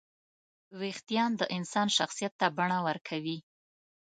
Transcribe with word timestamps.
وېښتيان 0.79 1.31
د 1.37 1.41
انسان 1.57 1.87
شخصیت 1.97 2.33
ته 2.39 2.47
بڼه 2.57 2.79
ورکوي. 2.87 3.37